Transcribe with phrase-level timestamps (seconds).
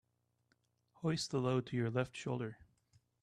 [1.03, 2.57] Hoist the load to your left shoulder.